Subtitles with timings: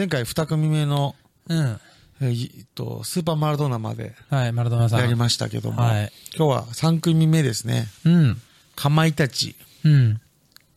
[0.00, 1.14] 前回二組目の、
[1.46, 1.78] うん。
[2.22, 5.00] えっと、スーパーマラドーナまではい、マラドーナさん。
[5.00, 7.86] やりましたけども、はい今日は三組目ですね。
[8.06, 8.40] うん。
[8.76, 9.56] かまいたち。
[9.84, 10.18] うん。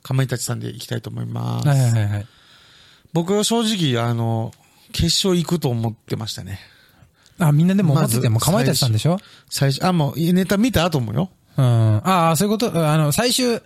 [0.02, 1.68] かまいたちさんでいきたいと思います。
[1.70, 2.28] はいはいはいはい。
[3.14, 4.52] 僕は正直、あの、
[4.92, 6.60] 決勝行くと思ってましたね。
[7.40, 9.20] あ、みんなでも思ってて、まずもう構えてたんでしょ？
[9.50, 11.30] 最初、あ、もう、ネタ見た後もよ。
[11.56, 11.66] うん。
[12.06, 13.62] ああ、そういうこと、あの、最終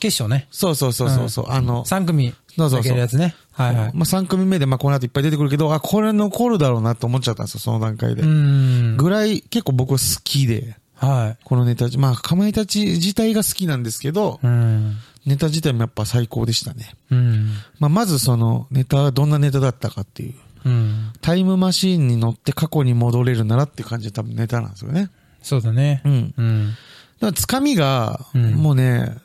[0.00, 0.48] 決勝ね。
[0.50, 3.34] そうそうそうそうそう、あの、3組そうそうそうやつね。
[3.52, 3.90] はいはい。
[3.94, 8.22] まあ、3組目で、まあ、この後いっぱい出てくるけど、あ、これ残るだろうなって思っちゃったんですよ、その段階で。
[8.22, 8.96] うん。
[8.96, 14.96] ぐらい、結構僕は好きで、はこのネタ、まあ、かまいたち自体が好きなんですけどい。、うん。
[15.26, 16.94] ネタ自体もやっぱ最高でしたね。
[17.10, 17.50] うん。
[17.78, 20.34] まあ、まずその、ネタはどんなネタだったかっていう。
[20.64, 21.12] うん。
[21.20, 25.10] タイムマシーンに乗って過去に戻れるならっていう感じで多分ネタなんですよね。
[25.42, 26.02] そうだね。
[26.04, 26.34] うん。
[26.36, 26.66] うん。
[26.66, 29.16] だから、つかみが、うんもうね、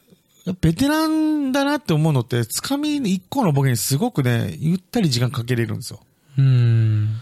[0.59, 6.02] ベテランだなって思うのって、つかみ一個のボケにすごくね、ゆったり時間かけれるんですよ。
[6.38, 7.22] うん。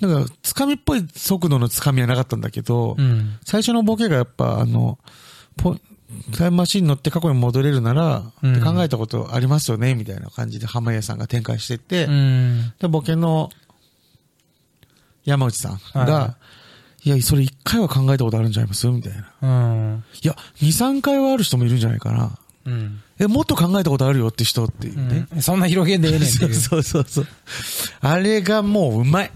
[0.00, 3.38] だから、つかみっぽい速度のつかみはなかったんだけど、うん。
[3.44, 4.98] 最初のボケがやっぱ、あの、
[5.56, 5.76] ポ
[6.36, 12.72] タイムマシンに乗って過去に戻れるなら、うん考えたことありますよね、みたいな感じで濱家さんが展開してって、うん。
[12.80, 13.50] で、ボケの
[15.24, 16.36] 山内さんが、、は
[17.04, 18.88] いや、それ一回は考えたことあるんじゃないます？
[18.88, 19.32] みたいな。
[19.40, 20.04] うん。
[20.22, 22.38] いや、二、三回はある人もいるんじゃないかな。
[22.66, 23.00] うん。
[23.18, 25.26] え、もっと考えたことあるよって人っていうね。
[25.34, 25.42] うん。
[25.42, 26.52] そんな広げんでええねんそう。
[26.54, 27.26] そうそうそう。
[28.00, 29.30] あれがもううまい。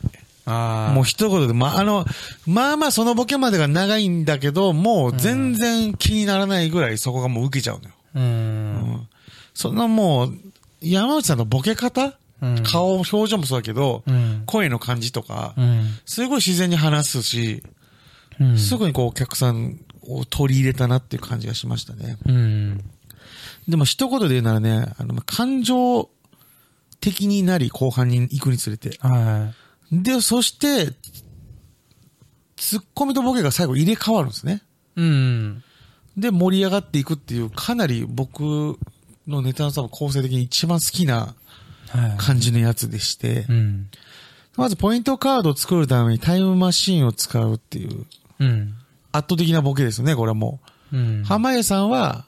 [0.46, 0.94] ああ。
[0.94, 2.04] もう一言で、ま、あの、
[2.46, 7.94] まあまあそのボケまでが長いんだけど、もう全然気にならないぐらいそこがもう受けちゃうのよ。
[8.14, 8.20] う。
[8.20, 8.26] うん
[8.96, 9.08] ん。
[9.54, 10.34] そんなもう、
[10.80, 14.42] 山内さんのボケ方、うん顔、表情もそうだけど、うん。
[14.46, 15.88] 声の感じとか、うん。
[16.06, 17.62] すごい自然に話すし、
[18.40, 18.58] うん。
[18.58, 22.16] すぐにこうお客さんを取り入れたなっていう感じがしましたね。
[22.26, 22.84] うん。
[23.70, 26.10] でも一言で言うならね、あの、感情
[27.00, 28.98] 的になり後半に行くにつれて。
[29.00, 29.52] は
[29.90, 30.92] で、そして、
[32.56, 34.62] ツッコミとボケが最後入れ替わるんですね。
[34.96, 35.00] い。
[35.00, 35.64] うん。
[36.16, 38.78] で、盛り上がっていくっていう、かなり僕
[39.26, 41.34] のネタの多分構成的に一番好きな
[41.88, 42.16] はい。
[42.18, 43.90] 感じのやつでしてう、ん。
[44.56, 48.06] まずポイントカードを作るためにタイムマシーンを使うっていう
[48.38, 48.74] うん。
[49.12, 50.60] 圧倒的なボケですよね、これはも
[50.92, 50.96] う。
[50.96, 51.24] うん。
[51.24, 52.26] 濱家さんは、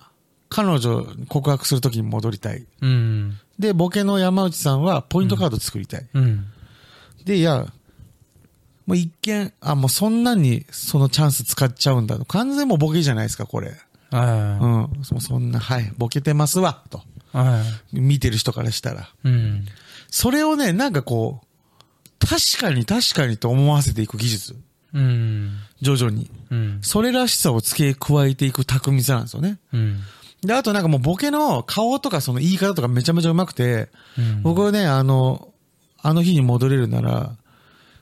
[0.52, 2.66] 彼女に告白するときに戻りたい。
[2.82, 3.38] うん。
[3.58, 6.06] で、ボケの山内さんはポイントカード作りたい。
[6.12, 6.44] うん。
[7.24, 7.72] で、いや、
[8.84, 12.26] もう一見、あ、もうそんなにそのチャンス使っちゃうんだと。
[12.26, 13.72] 完全もうボケじゃないですか、これ。
[14.10, 14.18] うん。
[14.18, 17.02] はもうそんな、はい、ボケてますわ、と。
[17.32, 17.38] い。
[17.38, 17.62] は
[17.94, 17.98] い。
[17.98, 19.08] 見てる人からしたら。
[19.24, 19.64] うん。
[20.10, 24.56] それをね、なんかこう、確かに確かにと思わせていく技術。
[24.92, 25.56] うん。
[25.80, 26.30] 徐々に。
[26.50, 26.78] うん。
[26.82, 29.58] それらしさを付け加えていく巧みさなんですよね。
[29.72, 30.00] うん。
[30.42, 33.88] で、あとなんかもうボケの顔とかその言い方とかめちゃめちゃ上手くて、
[34.18, 34.42] うん。
[34.42, 35.52] 僕はね、あの、
[36.02, 37.36] あの日に戻れるなら、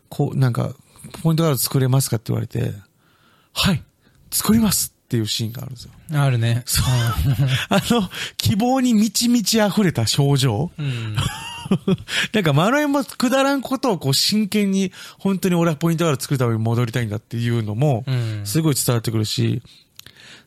[0.08, 0.74] こう、なんか、
[1.22, 2.72] ポイントカード作れますかって言われて、
[3.52, 3.82] はい、
[4.30, 5.90] 作りますっていうシーンがあるんですよ。
[6.14, 6.62] あるね。
[6.66, 6.84] そう。
[7.68, 11.16] あの、希望に満ち満ち溢れた症状うん。
[12.32, 18.40] なんか、マロエもくだらんことをこう真剣に、本当に俺はポイントカード作るために戻りたいんだっていうのもう、ん。
[18.44, 19.62] すごい伝わってくるし、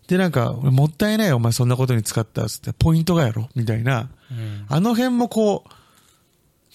[0.07, 4.65] で、なんか、俺もったいないよ、お前そんなことに使ったらつって、ポイントがやろみたいな、うん。
[4.67, 5.69] あの辺もこう、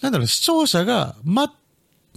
[0.01, 1.53] なんだろう、視聴者が、ま、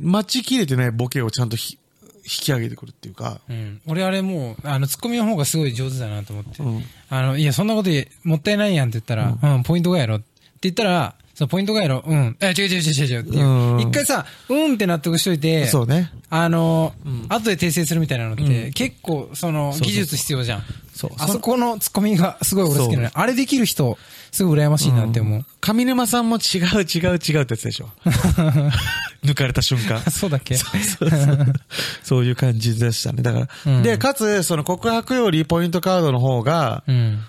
[0.01, 1.79] 待ちきれてないボケをちゃんとひ
[2.25, 3.81] 引き上げてくるっていうか、うん。
[3.87, 6.63] 俺あれもう、あの、ツッコミの方がすごい上手だなと思って。
[6.63, 6.83] うん。
[7.11, 7.91] あの、いや、そんなこと
[8.23, 10.25] もったいないやんって言ったら、うん、ポイントがやろって
[10.63, 12.37] 言ったら、そのポイントがやろうん。
[12.41, 16.13] え、違う違う違う違うっていううん一回さ、うんって納得しといて、そうね。
[16.29, 20.63] あの、ん後で訂正するみたいなのって、うん結構、その、技術必要じゃん。
[20.95, 21.11] そう。
[21.19, 23.97] あそこのツッコミがすごい俺好きなのよあれできる人、
[24.31, 25.45] すごい羨ましいなって思う。
[25.61, 27.89] 上沼さんも違う違う違うってやつでしょ。
[29.25, 30.01] 抜かれた瞬間。
[30.11, 30.55] そうだっけ？
[30.57, 31.53] そうそうそう
[32.03, 33.23] そういう感じでしたね。
[33.23, 37.21] だから、うんで、かつ、その告白よりポイントカードの方がうん。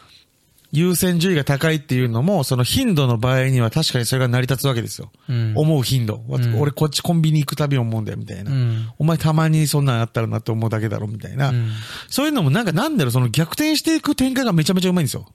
[0.74, 5.12] 優先順位が高いっていうのも、その頻度の場合には確かにそれが成り立つわけですよ。
[5.30, 5.54] うん。
[5.56, 6.18] 思う頻度。
[6.18, 8.52] ん俺こっちコンビニ行くたび思うんだよ、みたいな。
[8.52, 8.90] うん。
[8.98, 11.50] お前たまにそんなんあったらなって思うだけだろ、みたいな。
[11.50, 11.70] うん。
[12.10, 15.28] そういうのもなんかなんだろう、その逆転していく展開がめちゃめちゃうまいんですよ。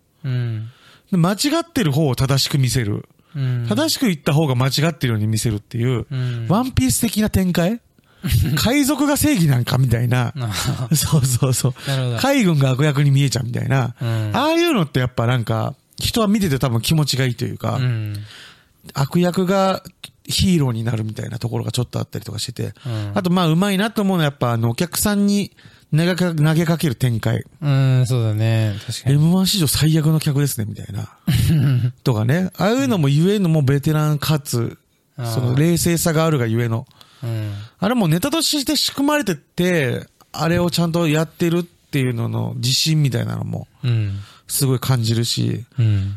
[1.13, 3.09] 間違ってる方を正しく見せる。
[3.37, 3.67] うん。
[3.69, 7.81] 正しく言った方が間違ってるように見せるっていう、うんワンピース的な展開
[8.57, 10.33] 海賊が正義なんかみたいな。
[10.37, 10.53] あ
[10.95, 11.75] そうそうそう。
[12.21, 13.95] 海軍が悪役に見えちゃうみたいな。
[14.01, 18.17] うんああいうのってやっぱなんか、人は見てて多分気持ちがいいというか、うん。
[18.95, 19.83] 悪役が
[20.25, 25.53] ヒーローになるみたいなところがちょっとあったりとかしてて、うんあとまあうまいなと思うのはやっぱあのお客さんに
[25.91, 27.45] 投げか投げかける展開。
[27.63, 28.75] うん、そうだね。
[28.87, 29.17] 確かに。
[29.17, 31.09] M1 史上最悪の客ですね、みたいな。
[32.05, 32.51] とかね。
[32.59, 34.79] ああいうのも言えんのもベテランかつ、
[35.17, 36.87] その冷静さがあるがゆえの。
[37.23, 37.53] うん。
[37.81, 44.19] あれもネタとして仕組まれてて、あれをちゃんとやってるっていうのの自信みたいなのも、うん。
[44.47, 46.17] すごい感じるし、うん。